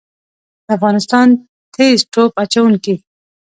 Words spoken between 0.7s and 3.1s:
افغانستان تیز توپ اچوونکي